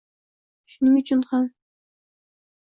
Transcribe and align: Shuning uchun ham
Shuning 0.75 0.95
uchun 1.01 1.21
ham 1.35 1.45